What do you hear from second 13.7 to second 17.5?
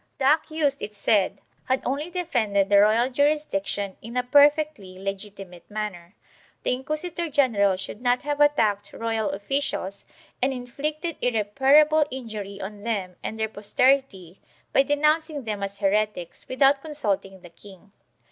terity by denouncing them as heretics, without consulting